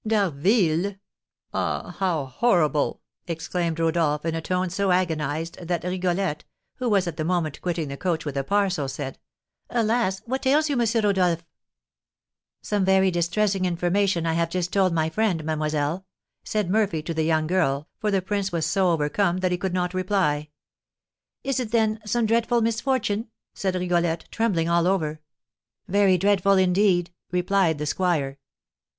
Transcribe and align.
"D'Harville! 0.07 0.95
Ah, 1.53 1.95
how 1.99 2.25
horrible!" 2.25 3.03
exclaimed 3.27 3.79
Rodolph, 3.79 4.25
in 4.25 4.33
a 4.33 4.41
tone 4.41 4.71
so 4.71 4.89
agonised 4.89 5.59
that 5.61 5.83
Rigolette, 5.83 6.43
who 6.77 6.89
was 6.89 7.05
at 7.05 7.17
the 7.17 7.23
moment 7.23 7.61
quitting 7.61 7.87
the 7.87 7.97
coach 7.97 8.25
with 8.25 8.33
the 8.33 8.43
parcels, 8.43 8.93
said: 8.93 9.19
"Alas! 9.69 10.21
what 10.25 10.47
ails 10.47 10.71
you, 10.71 10.81
M. 10.81 10.87
Rodolph?" 11.03 11.45
"Some 12.63 12.83
very 12.83 13.11
distressing 13.11 13.63
information 13.63 14.25
I 14.25 14.33
have 14.33 14.49
just 14.49 14.73
told 14.73 14.91
my 14.91 15.07
friend, 15.07 15.43
mademoiselle," 15.43 16.07
said 16.43 16.67
Murphy 16.71 17.03
to 17.03 17.13
the 17.13 17.21
young 17.21 17.45
girl, 17.45 17.87
for 17.99 18.09
the 18.09 18.23
prince 18.23 18.51
was 18.51 18.65
so 18.65 18.89
overcome 18.89 19.37
that 19.41 19.51
he 19.51 19.57
could 19.59 19.71
not 19.75 19.93
reply. 19.93 20.49
"Is 21.43 21.59
it, 21.59 21.69
then, 21.69 21.99
some 22.07 22.25
dreadful 22.25 22.61
misfortune?" 22.61 23.27
said 23.53 23.75
Rigolette, 23.75 24.27
trembling 24.31 24.67
all 24.67 24.87
over. 24.87 25.21
"Very 25.87 26.17
dreadful, 26.17 26.53
indeed!" 26.53 27.11
replied 27.31 27.77
the 27.77 27.85
squire. 27.85 28.39